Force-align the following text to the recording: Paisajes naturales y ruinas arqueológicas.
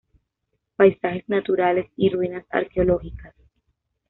Paisajes 0.77 1.29
naturales 1.29 1.91
y 1.95 2.09
ruinas 2.09 2.43
arqueológicas. 2.49 3.35